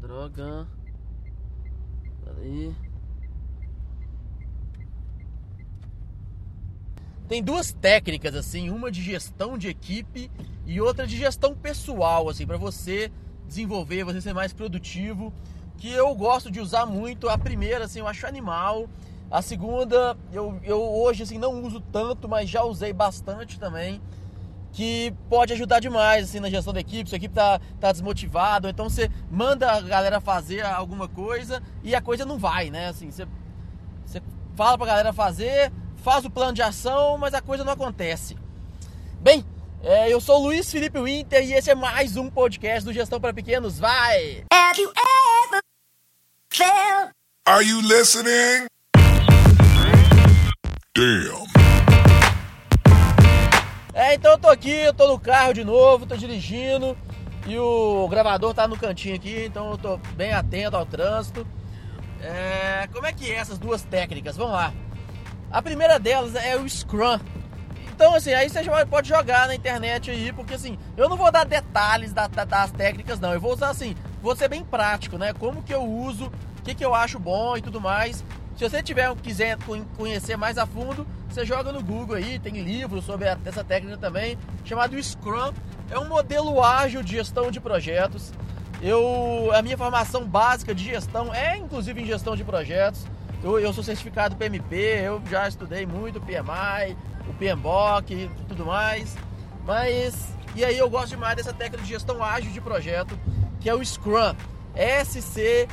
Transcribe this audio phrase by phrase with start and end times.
[0.00, 0.66] Droga.
[2.24, 2.74] Peraí.
[7.28, 10.30] Tem duas técnicas assim, uma de gestão de equipe
[10.64, 13.12] e outra de gestão pessoal, assim, para você
[13.48, 15.32] desenvolver, você ser mais produtivo,
[15.78, 17.28] que eu gosto de usar muito.
[17.28, 18.88] A primeira, assim, eu acho animal.
[19.30, 24.00] A segunda, eu, eu hoje assim não uso tanto, mas já usei bastante também,
[24.72, 27.10] que pode ajudar demais assim na gestão da equipe.
[27.10, 31.94] Se a equipe tá, tá desmotivada, então você manda a galera fazer alguma coisa e
[31.94, 32.88] a coisa não vai, né?
[32.88, 33.26] Assim, você,
[34.06, 34.22] você
[34.54, 38.34] fala pra galera fazer, faz o plano de ação, mas a coisa não acontece.
[39.20, 39.44] Bem,
[39.82, 43.20] é, eu sou o Luiz Felipe Winter e esse é mais um podcast do Gestão
[43.20, 43.78] para Pequenos.
[43.78, 44.44] Vai!
[44.52, 45.60] Have you ever
[46.52, 47.10] felt...
[47.46, 48.66] Are you listening?
[50.94, 51.46] Damn.
[53.94, 56.96] É, então eu tô aqui, eu tô no carro de novo, tô dirigindo
[57.46, 61.46] e o gravador tá no cantinho aqui, então eu tô bem atento ao trânsito.
[62.20, 64.36] É, como é que é essas duas técnicas?
[64.36, 64.72] Vamos lá.
[65.50, 67.18] A primeira delas é o Scrum.
[67.98, 71.44] Então, assim, aí você pode jogar na internet aí, porque assim, eu não vou dar
[71.44, 73.34] detalhes da, da, das técnicas, não.
[73.34, 75.32] Eu vou usar assim, vou ser bem prático, né?
[75.32, 78.22] Como que eu uso, o que, que eu acho bom e tudo mais.
[78.56, 79.58] Se você tiver quiser
[79.96, 84.38] conhecer mais a fundo, você joga no Google aí, tem livros sobre essa técnica também,
[84.64, 85.52] chamado Scrum.
[85.90, 88.32] É um modelo ágil de gestão de projetos.
[88.80, 93.04] Eu, a minha formação básica de gestão é inclusive em gestão de projetos.
[93.42, 96.96] Eu, eu sou certificado PMP, eu já estudei muito PMI,
[97.28, 99.16] o PMBOK e tudo mais.
[99.64, 103.18] Mas, e aí eu gosto demais dessa técnica de gestão ágil de projeto,
[103.60, 104.34] que é o Scrum.
[104.74, 105.68] S-C-R-U-M,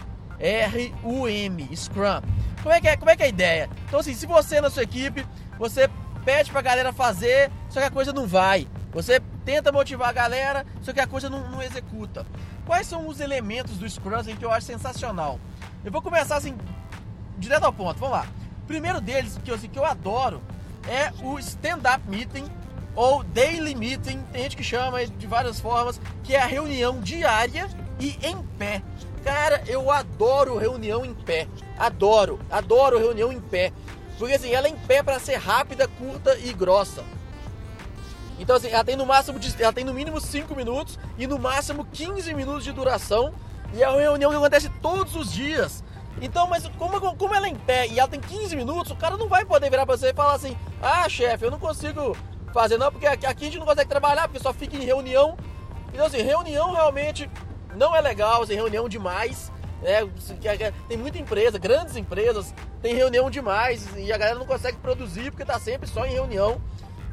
[1.75, 2.21] Scrum.
[2.61, 3.69] Como é, que é, como é que é a ideia?
[3.87, 5.25] Então assim, se você na sua equipe,
[5.57, 5.89] você
[6.25, 8.67] pede pra galera fazer, só que a coisa não vai.
[8.91, 12.25] Você tenta motivar a galera, só que a coisa não, não executa.
[12.65, 15.39] Quais são os elementos do Scrum assim, que eu acho sensacional?
[15.83, 16.57] Eu vou começar assim,
[17.38, 18.25] direto ao ponto, vamos lá.
[18.65, 20.41] primeiro deles, que eu, assim, que eu adoro,
[20.88, 22.46] é o stand-up meeting
[22.96, 27.69] ou daily meeting, tem gente que chama de várias formas, que é a reunião diária
[28.00, 28.81] e em pé.
[29.24, 31.47] Cara, eu adoro reunião em pé.
[31.78, 33.74] Adoro, adoro reunião em pé.
[34.18, 37.03] Porque assim, ela é em pé para ser rápida, curta e grossa.
[38.40, 41.85] Então assim, ela tem no máximo ela tem no mínimo 5 minutos e no máximo
[41.85, 43.34] 15 minutos de duração.
[43.74, 45.84] E é uma reunião que acontece todos os dias.
[46.21, 49.17] Então, mas como, como ela é em pé e ela tem 15 minutos, o cara
[49.17, 52.15] não vai poder virar pra você e falar assim: Ah, chefe, eu não consigo
[52.53, 55.37] fazer não, porque aqui a gente não consegue trabalhar, porque só fica em reunião.
[55.93, 57.29] Então, assim, reunião realmente
[57.75, 59.51] não é legal, assim, reunião demais.
[59.81, 60.09] Né?
[60.87, 65.45] Tem muita empresa, grandes empresas, tem reunião demais e a galera não consegue produzir porque
[65.45, 66.61] tá sempre só em reunião.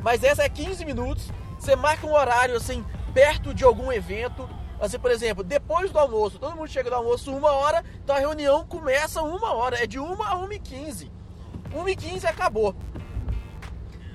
[0.02, 4.48] Mas essa é 15 minutos, você marca um horário assim, perto de algum evento,
[4.82, 8.19] Assim, por exemplo, depois do almoço, todo mundo chega do almoço uma hora, então a
[8.19, 11.09] reunião começa uma hora, é de uma a uma e quinze.
[11.72, 12.75] Uma e quinze acabou.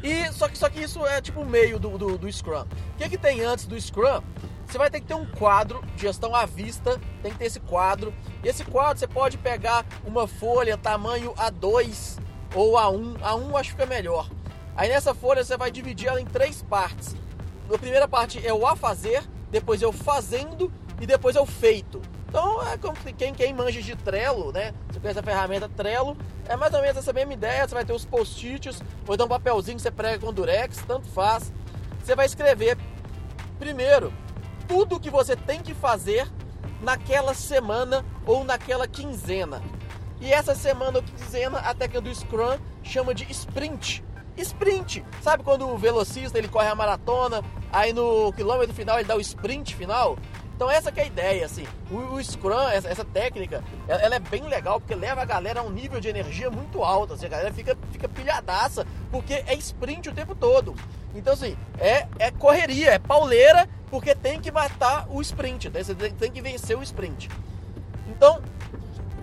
[0.04, 2.64] E só que, só que isso é tipo o meio do, do, do Scrum.
[2.64, 4.22] O que, que tem antes do Scrum?
[4.66, 7.62] Você vai ter que ter um quadro de gestão à vista, tem que ter esse
[7.62, 8.14] quadro.
[8.44, 12.20] E esse quadro você pode pegar uma folha tamanho A2
[12.54, 13.20] ou A1.
[13.20, 14.30] A1 acho que fica melhor.
[14.76, 17.16] Aí nessa folha você vai dividir ela em três partes.
[17.74, 22.02] A primeira parte é o a fazer, depois eu fazendo e depois eu feito.
[22.28, 24.74] Então é como quem, quem manja de Trello, né?
[24.90, 27.68] Você conhece a ferramenta Trello, é mais ou menos essa mesma ideia.
[27.68, 31.08] Você vai ter os post-its, ou então um papelzinho que você prega com durex, tanto
[31.08, 31.52] faz.
[32.04, 32.78] Você vai escrever
[33.58, 34.14] primeiro
[34.68, 36.28] tudo que você tem que fazer
[36.82, 39.62] naquela semana ou naquela quinzena.
[40.20, 44.04] E essa semana ou quinzena, a técnica do Scrum chama de sprint
[44.38, 45.04] sprint.
[45.22, 49.22] Sabe quando o velocista ele corre a maratona, aí no quilômetro final ele dá o
[49.22, 50.18] sprint final?
[50.56, 51.68] Então essa é a ideia, assim.
[51.92, 55.60] O, o Scrum, essa, essa, técnica, ela, ela, é bem legal porque leva a galera
[55.60, 57.14] a um nível de energia muito alto.
[57.14, 60.74] Assim, a galera fica, fica pilhadaça porque é sprint o tempo todo.
[61.14, 65.84] Então assim, é, é correria, é pauleira porque tem que matar o sprint, né?
[65.84, 67.30] você tem, tem que vencer o sprint.
[68.08, 68.42] Então,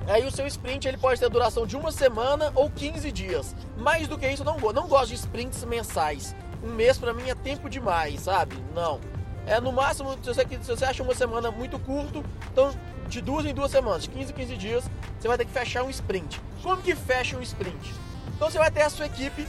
[0.06, 3.54] Aí o seu sprint ele pode ter duração de uma semana ou 15 dias.
[3.76, 6.34] Mais do que isso, eu não, não gosto de sprints mensais.
[6.62, 8.56] Um mês para mim é tempo demais, sabe?
[8.74, 9.00] Não.
[9.46, 12.74] É no máximo, se você, se você acha uma semana muito curto, então
[13.08, 15.82] de duas em duas semanas, de 15 em 15 dias, você vai ter que fechar
[15.82, 16.40] um sprint.
[16.62, 17.94] Como que fecha um sprint?
[18.34, 19.46] Então você vai ter a sua equipe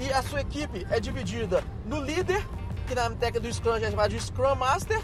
[0.00, 2.44] e a sua equipe é dividida no líder,
[2.86, 5.00] que na técnica do Scrum é chamado de Scrum Master,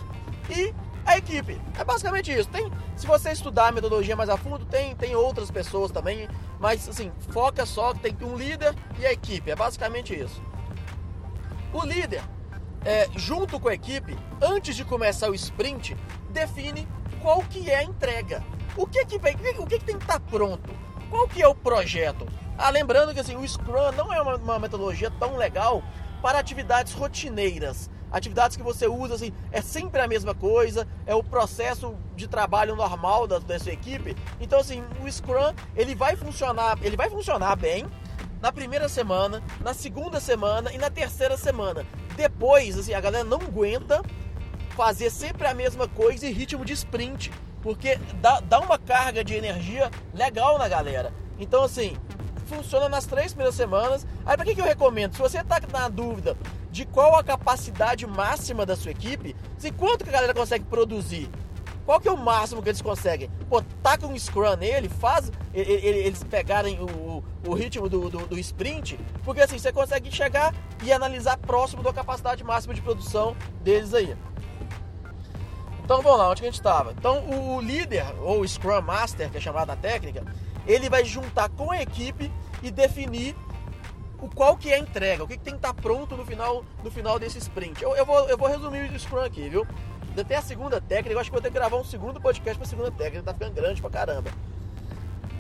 [0.51, 1.61] e a equipe.
[1.79, 2.49] É basicamente isso.
[2.49, 6.29] Tem, se você estudar a metodologia mais a fundo, tem, tem outras pessoas também,
[6.59, 9.51] mas assim, foca só que tem um líder e a equipe.
[9.51, 10.43] É basicamente isso.
[11.73, 12.23] O líder,
[12.85, 15.97] é, junto com a equipe, antes de começar o sprint,
[16.31, 16.87] define
[17.21, 18.45] qual que é a entrega.
[18.77, 20.71] O que que, o que, que tem que estar tá pronto?
[21.11, 22.27] Qual que é o projeto?
[22.57, 25.83] Ah, lembrando que assim, o Scrum não é uma, uma metodologia tão legal
[26.23, 31.25] para atividades rotineiras atividades que você usa assim, é sempre a mesma coisa, é o
[31.25, 34.14] processo de trabalho normal da, da sua equipe.
[34.41, 37.87] Então assim, o Scrum, ele vai funcionar, ele vai funcionar bem
[38.43, 41.87] na primeira semana, na segunda semana e na terceira semana.
[42.17, 44.03] Depois, assim, a galera não aguenta
[44.70, 47.31] fazer sempre a mesma coisa em ritmo de sprint,
[47.62, 51.12] porque dá, dá uma carga de energia legal na galera.
[51.38, 51.97] Então, assim,
[52.47, 54.05] funciona nas três primeiras semanas.
[54.26, 55.15] Aí, para que, que eu recomendo?
[55.15, 56.37] Se você está na dúvida
[56.73, 61.31] de qual a capacidade máxima da sua equipe, se quanto que a galera consegue produzir,
[61.85, 63.31] qual que é o máximo que eles conseguem?
[63.49, 68.99] Pô, taca um scrum nele, faz eles pegarem o, o ritmo do, do, do, sprint,
[69.23, 74.17] porque assim você consegue chegar e analisar próximo da capacidade máxima de produção deles aí.
[75.85, 76.93] Então vamos lá, onde que a gente estava?
[76.93, 80.25] Então o líder, ou Scrum Master, que é chamado na técnica,
[80.67, 82.33] ele vai juntar com a equipe
[82.63, 83.37] e definir
[84.23, 86.25] o qual que é a entrega, o que, que tem que estar tá pronto no
[86.25, 87.83] final, no final desse sprint.
[87.83, 89.67] Eu, eu, vou, eu vou resumir o Scrum aqui, viu?
[90.17, 92.67] Até a segunda técnica, eu acho que vou ter que gravar um segundo podcast para
[92.67, 94.31] a segunda técnica, tá ficando grande pra caramba.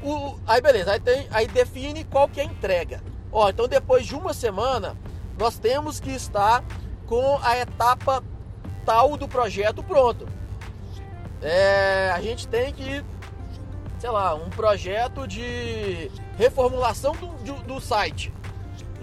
[0.02, 3.00] O, aí beleza, aí, tem, aí define qual que é a entrega.
[3.30, 4.96] Ó, então depois de uma semana,
[5.38, 6.64] nós temos que estar
[7.06, 8.24] com a etapa
[8.84, 10.26] tal do projeto pronto.
[11.40, 13.04] É, a gente tem que,
[14.00, 18.32] sei lá, um projeto de reformulação do, do, do site.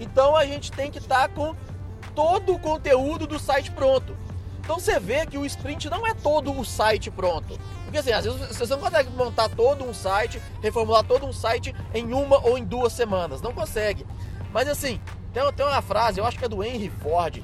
[0.00, 1.54] Então a gente tem que estar tá com
[2.14, 4.16] todo o conteúdo do site pronto.
[4.60, 7.58] Então você vê que o sprint não é todo o site pronto.
[7.84, 11.74] Porque assim, às vezes você não consegue montar todo um site, reformular todo um site
[11.92, 13.42] em uma ou em duas semanas.
[13.42, 14.06] Não consegue.
[14.52, 15.00] Mas assim,
[15.32, 17.42] tem, uma frase, eu acho que é do Henry Ford,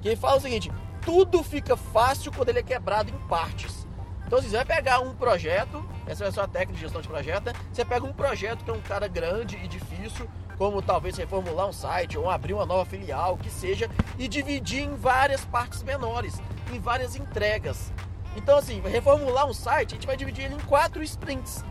[0.00, 0.70] que ele fala o seguinte:
[1.04, 3.86] tudo fica fácil quando ele é quebrado em partes.
[4.26, 7.08] Então, se você vai pegar um projeto, essa é a sua técnica de gestão de
[7.08, 7.52] projeto, né?
[7.72, 10.28] você pega um projeto que é um cara grande e difícil,
[10.58, 14.94] como talvez reformular um site ou abrir uma nova filial, que seja, e dividir em
[14.94, 16.40] várias partes menores,
[16.72, 17.92] em várias entregas.
[18.36, 21.64] Então, assim, reformular um site, a gente vai dividir ele em quatro sprints.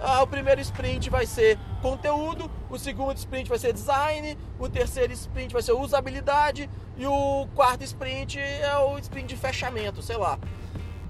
[0.00, 5.12] Ah, o primeiro sprint vai ser conteúdo, o segundo sprint vai ser design, o terceiro
[5.12, 10.38] sprint vai ser usabilidade e o quarto sprint é o sprint de fechamento, sei lá.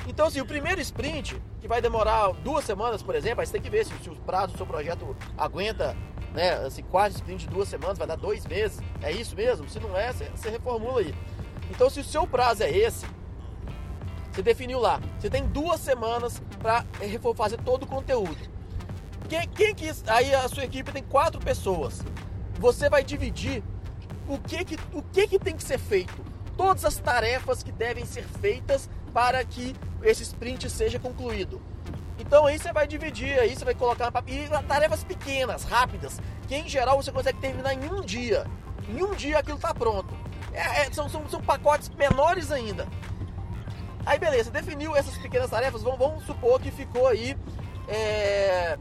[0.06, 3.60] Então, assim, o primeiro sprint, que vai demorar duas semanas, por exemplo, aí você tem
[3.60, 5.94] que ver se, se o prazo do seu projeto aguenta
[6.34, 8.80] né, assim, quase sprint de duas semanas, vai dar dois meses.
[9.02, 9.68] É isso mesmo?
[9.68, 11.14] Se não é, você, reformula aí.
[11.70, 13.06] Então, se o seu prazo é esse,
[14.30, 16.84] você definiu lá, você tem duas semanas para
[17.34, 18.38] fazer todo o conteúdo.
[19.28, 22.02] Quem, quem que aí a sua equipe tem quatro pessoas.
[22.58, 23.62] Você vai dividir
[24.26, 26.24] o que que, o que que tem que ser feito,
[26.56, 31.60] todas as tarefas que devem ser feitas para que esse sprint seja concluído.
[32.18, 36.68] Então aí você vai dividir, aí você vai colocar e tarefas pequenas, rápidas, que em
[36.68, 38.46] geral você consegue terminar em um dia.
[38.88, 40.14] Em um dia aquilo está pronto.
[40.52, 42.88] É, é, são, são, são pacotes menores ainda.
[44.04, 47.36] Aí beleza, definiu essas pequenas tarefas, vamos, vamos supor que ficou aí
[47.86, 48.78] é,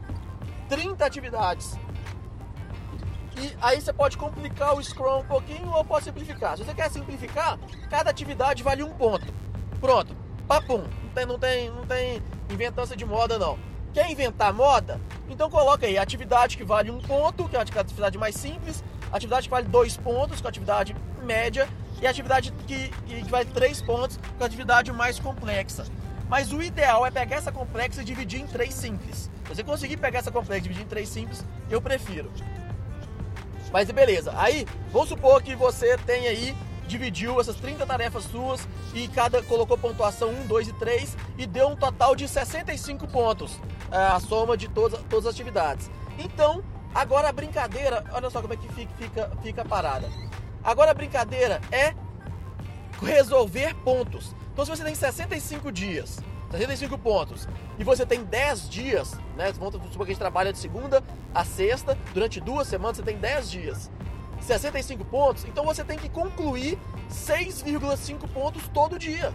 [0.68, 1.78] 30 atividades.
[3.36, 6.56] E aí você pode complicar o Scrum um pouquinho ou pode simplificar.
[6.56, 7.56] Se você quer simplificar,
[7.88, 9.32] cada atividade vale um ponto.
[9.80, 10.16] Pronto,
[10.48, 10.82] papum.
[11.18, 13.58] Tem, não tem, não tem inventança de moda não.
[13.92, 15.00] Quer inventar moda?
[15.28, 19.48] Então coloca aí atividade que vale um ponto, que é a atividade mais simples, atividade
[19.48, 20.94] que vale dois pontos, que é a atividade
[21.24, 21.68] média,
[22.00, 25.86] e atividade que, que vale três pontos, que é a atividade mais complexa.
[26.28, 29.28] Mas o ideal é pegar essa complexa e dividir em três simples.
[29.48, 32.30] Você conseguir pegar essa complexa e dividir em três simples, eu prefiro.
[33.72, 36.56] Mas beleza, aí vamos supor que você tem aí
[36.88, 41.68] dividiu essas 30 tarefas suas e cada colocou pontuação 1, 2 e 3 e deu
[41.68, 43.60] um total de 65 pontos,
[43.92, 45.88] é, a soma de todas, todas as atividades.
[46.18, 50.08] Então, agora a brincadeira, olha só como é que fica, fica, fica parada.
[50.64, 51.94] Agora a brincadeira é
[53.00, 54.34] resolver pontos.
[54.52, 56.18] Então, se você tem 65 dias,
[56.50, 57.46] 65 pontos,
[57.78, 59.52] e você tem 10 dias, né?
[59.52, 61.02] Supor que a gente trabalha de segunda
[61.32, 63.90] a sexta, durante duas semanas você tem 10 dias.
[64.40, 66.78] 65 pontos, então você tem que concluir
[67.10, 69.32] 6,5 pontos todo dia.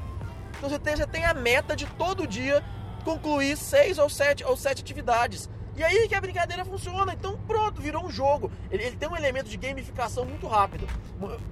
[0.57, 2.63] Então você tem, tem a meta de todo dia
[3.03, 5.49] concluir 6 ou 7 ou 7 atividades.
[5.75, 7.13] E aí que a brincadeira funciona.
[7.13, 8.51] Então pronto, virou um jogo.
[8.71, 10.87] Ele, ele tem um elemento de gamificação muito rápido,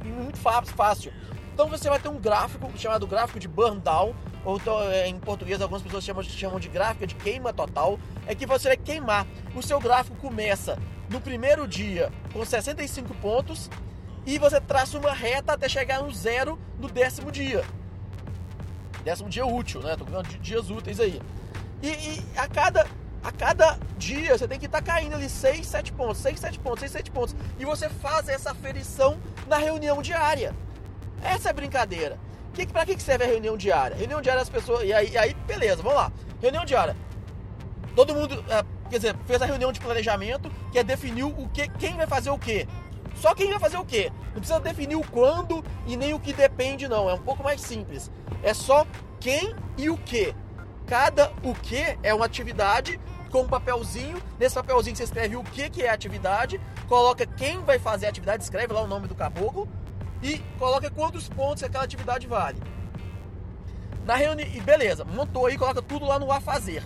[0.04, 1.12] muito fácil.
[1.54, 5.20] Então você vai ter um gráfico chamado gráfico de burn down, ou então, é, em
[5.20, 9.28] português algumas pessoas chamam, chamam de gráfica de queima total, é que você vai queimar.
[9.56, 10.80] O seu gráfico começa
[11.12, 13.70] no primeiro dia com 65 pontos
[14.26, 17.64] e você traça uma reta até chegar no zero no décimo dia.
[19.04, 19.96] Décimo dia útil, né?
[19.98, 21.22] Tô falando de dias úteis aí.
[21.82, 22.88] E, e, a cada
[23.24, 26.60] a cada dia você tem que estar tá caindo ali 6, 7 pontos, 6, 7
[26.60, 27.36] pontos, 6, 7 pontos.
[27.60, 30.56] E você faz essa aferição na reunião diária.
[31.22, 32.18] Essa é brincadeira.
[32.54, 33.96] Que, pra que serve a reunião diária?
[33.96, 34.84] Reunião diária as pessoas.
[34.84, 36.12] E aí, aí beleza, vamos lá.
[36.42, 36.96] Reunião diária.
[37.96, 41.68] Todo mundo, é, quer dizer, fez a reunião de planejamento, que é definir o que,
[41.70, 42.68] quem vai fazer o quê.
[43.16, 44.12] Só quem vai fazer o quê?
[44.28, 47.10] Não precisa definir o quando e nem o que depende, não.
[47.10, 48.12] É um pouco mais simples.
[48.44, 48.86] É só
[49.20, 50.36] quem e o que.
[50.88, 53.00] Cada o que é uma atividade
[53.32, 54.22] com um papelzinho.
[54.40, 58.10] Nesse papelzinho você escreve o que, que é a atividade, coloca quem vai fazer a
[58.10, 59.70] atividade, escreve lá o nome do caboclo
[60.22, 62.62] e coloca quantos pontos aquela atividade vale.
[64.06, 66.84] Na reunião, e beleza, montou aí, coloca tudo lá no a fazer.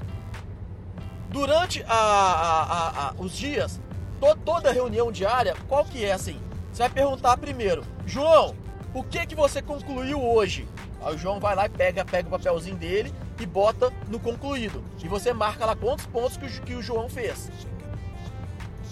[1.35, 3.81] Durante a, a, a, os dias,
[4.21, 6.39] to, toda reunião diária, qual que é assim?
[6.71, 8.55] Você vai perguntar primeiro, João,
[8.93, 10.65] o que que você concluiu hoje?
[11.03, 14.81] Aí o João vai lá e pega, pega o papelzinho dele e bota no concluído.
[15.03, 17.51] E você marca lá quantos pontos que o, que o João fez.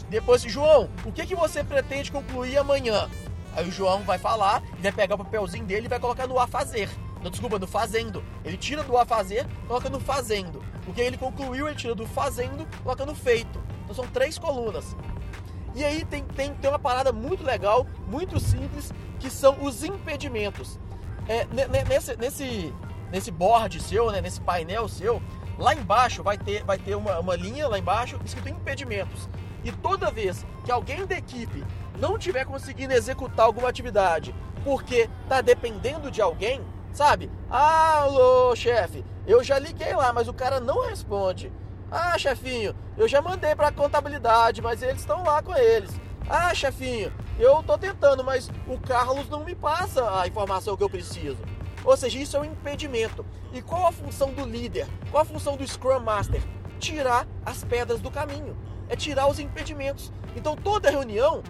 [0.10, 3.10] Depois, João, o que, que você pretende concluir amanhã?
[3.56, 6.46] Aí o João vai falar, vai pegar o papelzinho dele e vai colocar no a
[6.46, 6.90] fazer.
[7.24, 8.24] Não, desculpa, no fazendo.
[8.44, 10.62] Ele tira do a fazer, coloca no fazendo.
[10.86, 13.62] O que ele concluiu, ele tira do fazendo, coloca no feito.
[13.84, 14.96] Então são três colunas.
[15.74, 20.78] E aí tem, tem, tem uma parada muito legal, muito simples, que são os impedimentos.
[21.28, 21.48] É,
[21.88, 22.74] nesse, nesse,
[23.10, 25.22] nesse board seu, né, nesse painel seu,
[25.58, 29.30] lá embaixo vai ter, vai ter uma, uma linha lá embaixo escrito impedimentos.
[29.64, 31.64] E toda vez que alguém da equipe
[31.98, 36.62] não tiver conseguindo executar alguma atividade porque tá dependendo de alguém,
[36.94, 37.30] sabe?
[37.50, 41.52] Alô, chefe, eu já liguei lá, mas o cara não responde.
[41.92, 45.92] Ah, chefinho, eu já mandei para contabilidade, mas eles estão lá com eles.
[46.30, 50.90] Ah, chefinho, eu tô tentando, mas o Carlos não me passa a informação que eu
[50.90, 51.38] preciso.
[51.84, 53.26] Ou seja, isso é um impedimento.
[53.52, 54.88] E qual a função do líder?
[55.12, 56.42] Qual a função do Scrum Master?
[56.80, 58.58] Tirar as pedras do caminho.
[58.88, 60.12] É tirar os impedimentos.
[60.36, 61.44] Então toda reunião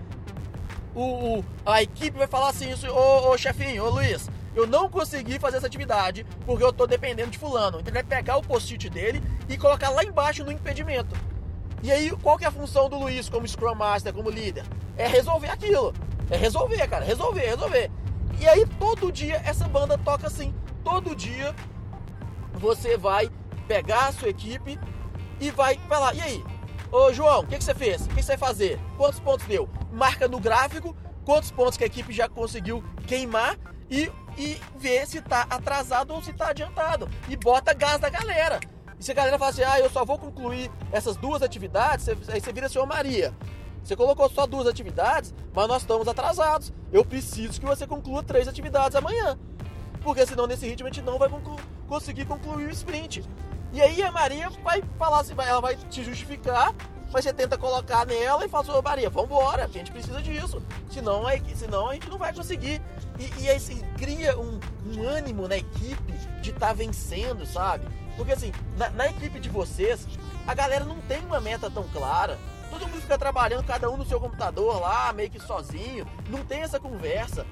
[0.96, 5.40] o, o, a equipe vai falar assim, ô, ô chefinho, ô Luiz, eu não consegui
[5.40, 7.80] fazer essa atividade porque eu estou dependendo de fulano.
[7.80, 11.16] Então ele vai pegar o post-it dele e colocar lá embaixo no impedimento.
[11.82, 14.64] E aí, qual que é a função do Luiz como Scrum Master, como líder?
[14.98, 15.94] É resolver aquilo.
[16.30, 17.04] É resolver, cara.
[17.04, 17.92] Resolver, resolver.
[18.40, 20.54] E aí, todo dia, essa banda toca assim.
[20.84, 21.54] Todo dia,
[22.54, 23.30] você vai
[23.68, 24.80] pegar a sua equipe
[25.42, 26.44] e vai falar, e aí?
[26.90, 28.06] Ô, João, o que, que você fez?
[28.06, 28.80] O que, que você vai fazer?
[28.98, 29.68] Quantos pontos deu?
[29.94, 33.58] marca no gráfico quantos pontos que a equipe já conseguiu queimar
[33.90, 37.10] e, e ver se está atrasado ou se está adiantado.
[37.30, 38.60] E bota gás da galera.
[39.00, 42.40] E se a galera fala assim, ah, eu só vou concluir essas duas atividades, aí
[42.40, 43.34] você vira senhor Maria.
[43.84, 46.72] Você colocou só duas atividades, mas nós estamos atrasados.
[46.92, 49.38] Eu preciso que você conclua três atividades amanhã.
[50.02, 53.24] Porque senão nesse ritmo a gente não vai conclu conseguir concluir o sprint.
[53.74, 56.74] E aí a Maria vai falar assim, ela vai te justificar
[57.12, 60.62] mas você tenta colocar nela e fala assim, Maria, vambora, a gente precisa disso.
[60.90, 62.82] Senão, é, senão a gente não vai conseguir.
[63.20, 67.86] E, e aí se cria um, um, ânimo na equipe de estar tá vencendo, sabe?
[68.18, 70.08] Porque assim, na, na equipe de vocês,
[70.48, 72.40] a galera não tem uma meta tão clara.
[72.72, 76.08] Todo mundo fica trabalhando, cada um no seu computador lá, meio que sozinho.
[76.28, 77.46] Não tem essa conversa,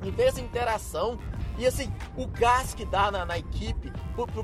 [0.00, 1.18] não tem essa interação.
[1.58, 3.92] E assim, o gás que dá na, na equipe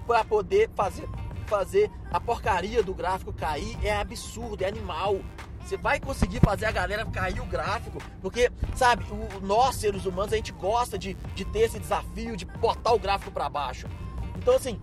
[0.07, 1.09] para poder fazer
[1.43, 5.21] fazer a porcaria do gráfico cair é absurdo, é animal.
[5.61, 10.33] Você vai conseguir fazer a galera cair o gráfico, porque, sabe, o, nós seres humanos
[10.33, 13.87] a gente gosta de, de ter esse desafio de botar o gráfico para baixo.
[14.37, 14.81] Então, assim,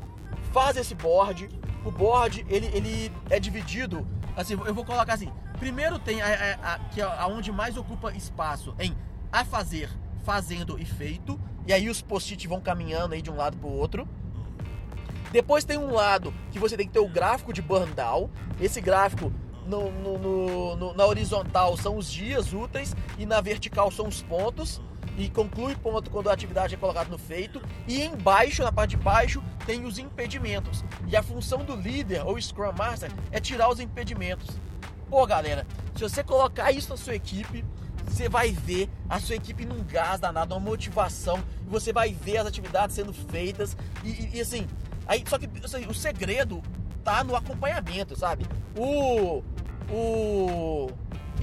[0.53, 1.49] faz esse board.
[1.83, 4.07] O board ele, ele é dividido.
[4.35, 8.13] Assim, eu vou colocar assim: primeiro tem a, a, a, que é aonde mais ocupa
[8.13, 8.95] espaço em
[9.31, 9.89] a fazer,
[10.23, 11.39] fazendo e feito.
[11.67, 14.07] E aí os post-it vão caminhando aí de um lado para o outro.
[15.31, 18.29] Depois tem um lado que você tem que ter o gráfico de burn down.
[18.59, 19.31] Esse gráfico
[19.65, 24.81] no, no, no, na horizontal são os dias úteis e na vertical são os pontos.
[25.17, 27.61] E conclui ponto quando a atividade é colocada no feito.
[27.87, 30.83] E embaixo, na parte de baixo, tem os impedimentos.
[31.07, 34.47] E a função do líder ou Scrum Master é tirar os impedimentos.
[35.09, 37.65] Pô, galera, se você colocar isso na sua equipe,
[38.07, 42.47] você vai ver a sua equipe num gás danado, uma motivação, você vai ver as
[42.47, 43.75] atividades sendo feitas.
[44.03, 44.67] E, e, e assim,
[45.09, 46.61] Aí, só que assim, o segredo
[47.03, 48.45] tá no acompanhamento, sabe?
[48.77, 49.43] O.
[49.91, 50.87] O.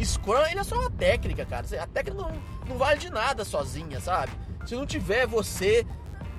[0.02, 1.66] Scrum, ele é só uma técnica, cara.
[1.82, 2.30] A técnica não,
[2.68, 4.30] não vale de nada sozinha, sabe?
[4.66, 5.86] se não tiver você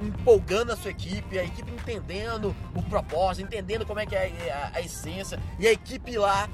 [0.02, 4.68] empolgando a sua equipe, a equipe entendendo o propósito, entendendo como é que é a,
[4.68, 6.48] a, a essência, e a equipe lá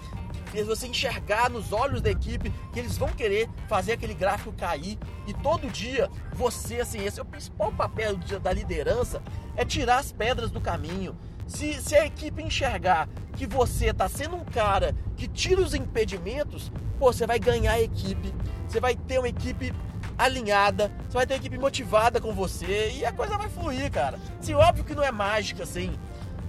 [0.54, 5.00] fez você enxergar nos olhos da equipe que eles vão querer fazer aquele gráfico cair
[5.26, 9.20] e todo dia você, assim, esse é o principal papel da liderança,
[9.56, 11.18] é tirar as pedras do caminho.
[11.48, 16.72] Se, se a equipe enxergar que você está sendo um cara que tira os impedimentos,
[17.00, 18.32] pô, você vai ganhar a equipe,
[18.68, 19.74] você vai ter uma equipe
[20.16, 24.20] alinhada, você vai ter uma equipe motivada com você e a coisa vai fluir, cara.
[24.40, 25.98] Sim, óbvio que não é mágica, assim,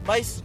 [0.06, 0.44] mas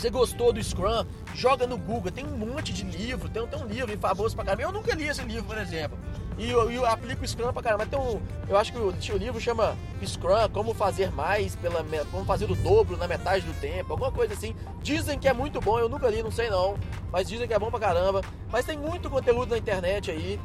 [0.00, 3.66] você gostou do Scrum, joga no Google, tem um monte de livro, tem, tem um
[3.66, 4.62] livro famoso pra caramba.
[4.62, 5.96] Eu nunca li esse livro, por exemplo.
[6.36, 7.86] E eu, eu aplico o Scrum pra caramba.
[7.86, 12.24] Tem um, eu acho que o, o livro chama Scrum, como fazer mais, pela, como
[12.24, 14.54] fazer o dobro na metade do tempo, alguma coisa assim.
[14.82, 16.76] Dizem que é muito bom, eu nunca li, não sei não.
[17.12, 18.20] Mas dizem que é bom pra caramba.
[18.50, 20.40] Mas tem muito conteúdo na internet aí.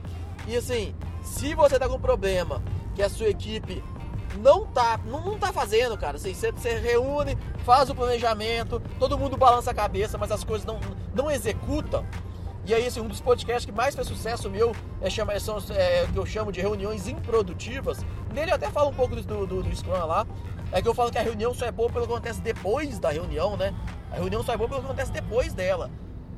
[0.47, 2.61] E assim, se você tá com problema
[2.93, 3.83] que a sua equipe
[4.37, 6.17] não tá, não, não tá fazendo, cara.
[6.17, 10.65] Assim, você, você reúne, faz o planejamento, todo mundo balança a cabeça, mas as coisas
[10.65, 10.79] não,
[11.13, 12.05] não executam.
[12.65, 16.05] E aí, assim, um dos podcasts que mais fez sucesso meu é, chama, são é,
[16.05, 18.05] que eu chamo de reuniões improdutivas.
[18.33, 20.27] Nele eu até falo um pouco do, do, do Scrum lá.
[20.71, 23.09] É que eu falo que a reunião só é boa pelo que acontece depois da
[23.09, 23.73] reunião, né?
[24.11, 25.89] A reunião só é boa pelo que acontece depois dela.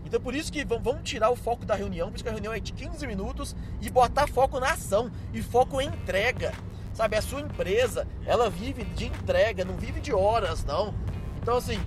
[0.05, 2.53] Então por isso que vamos tirar o foco da reunião, por isso que a reunião
[2.53, 6.53] é de 15 minutos e botar foco na ação e foco em entrega.
[6.93, 10.93] Sabe, a sua empresa, ela vive de entrega, não vive de horas, não.
[11.41, 11.79] Então, assim,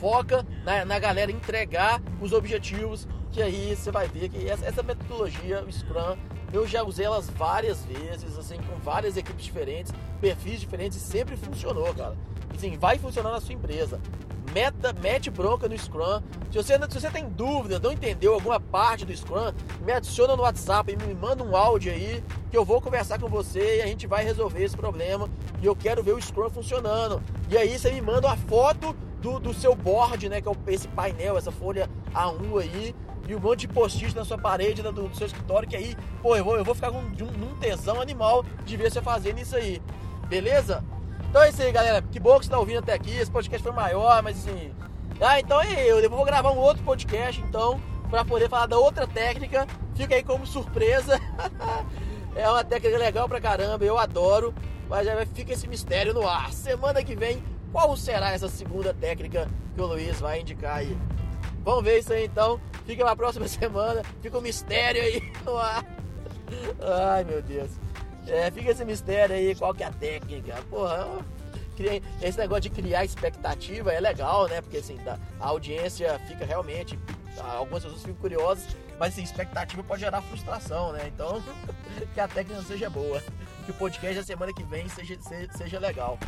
[0.00, 4.82] foca na, na galera entregar os objetivos, que aí você vai ver que essa, essa
[4.82, 6.16] metodologia, o Scrum,
[6.52, 11.36] eu já usei elas várias vezes, assim, com várias equipes diferentes, perfis diferentes, e sempre
[11.36, 12.16] funcionou, cara.
[12.58, 14.00] Assim, vai funcionar na sua empresa
[14.52, 16.20] meta, mete bronca no Scrum.
[16.50, 19.52] Se você, se você tem dúvida, não entendeu alguma parte do Scrum,
[19.84, 23.28] me adiciona no WhatsApp e me manda um áudio aí que eu vou conversar com
[23.28, 25.28] você e a gente vai resolver esse problema.
[25.62, 27.22] E eu quero ver o Scrum funcionando.
[27.48, 30.40] E aí você me manda uma foto do, do seu board, né?
[30.40, 32.94] Que é esse painel, essa folha A1 aí.
[33.28, 36.34] E um monte de post-it na sua parede do, do, seu escritório, que aí, pô,
[36.34, 39.82] eu vou, eu vou ficar com um, tesão animal de ver você fazendo isso aí.
[40.28, 40.82] Beleza?
[41.28, 42.02] Então é isso aí, galera.
[42.02, 43.16] Que bom que você tá ouvindo até aqui.
[43.16, 44.72] Esse podcast foi maior, mas assim.
[45.20, 46.00] Ah, então é eu.
[46.00, 49.66] Eu vou gravar um outro podcast, então, para poder falar da outra técnica.
[49.94, 51.20] Fica aí como surpresa.
[52.34, 54.54] é uma técnica legal pra caramba, eu adoro.
[54.88, 56.50] Mas já fica esse mistério no ar.
[56.52, 60.96] Semana que vem, qual será essa segunda técnica que o Luiz vai indicar aí?
[61.62, 62.58] Vamos ver isso aí então.
[62.86, 64.02] Fica na próxima semana.
[64.22, 65.84] Fica um mistério aí no ar.
[66.80, 67.70] Ai meu Deus.
[68.28, 70.62] É, fica esse mistério aí, qual que é a técnica.
[70.70, 71.06] Porra,
[72.22, 74.60] esse negócio de criar expectativa é legal, né?
[74.60, 74.98] Porque assim,
[75.40, 76.98] a audiência fica realmente.
[77.38, 78.66] Algumas pessoas ficam curiosas,
[78.98, 81.06] mas assim, expectativa pode gerar frustração, né?
[81.06, 81.42] Então,
[82.12, 83.22] que a técnica seja boa.
[83.64, 85.16] Que o podcast da semana que vem seja,
[85.56, 86.18] seja legal.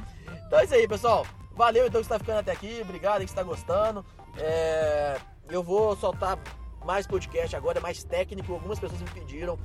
[0.46, 1.26] Então é isso aí, pessoal.
[1.52, 2.80] Valeu então que está ficando até aqui.
[2.82, 4.04] Obrigado que está gostando.
[4.38, 6.38] É, eu vou soltar
[6.84, 8.52] mais podcast agora, mais técnico.
[8.52, 9.58] Algumas pessoas me pediram.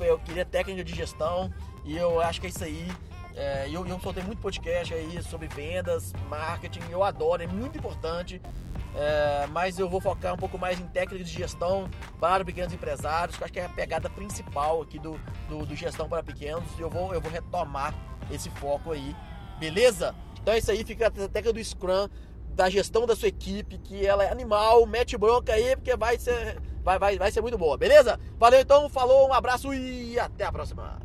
[0.00, 1.52] Eu queria técnica de gestão.
[1.84, 2.88] E eu acho que é isso aí.
[3.34, 8.40] É, eu, eu soltei muito podcast aí sobre vendas, marketing, eu adoro, é muito importante.
[8.94, 11.88] É, mas eu vou focar um pouco mais em técnicas de gestão
[12.20, 15.74] para pequenos empresários, que eu acho que é a pegada principal aqui do, do, do
[15.74, 16.64] gestão para pequenos.
[16.78, 17.94] E eu vou, eu vou retomar
[18.30, 19.16] esse foco aí,
[19.58, 20.14] beleza?
[20.42, 22.08] Então é isso aí, fica a técnica do Scrum,
[22.54, 26.60] da gestão da sua equipe, que ela é animal, mete bronca aí, porque vai ser,
[26.82, 28.18] vai, vai, vai ser muito boa, beleza?
[28.38, 30.98] Valeu então, falou, um abraço e até a próxima.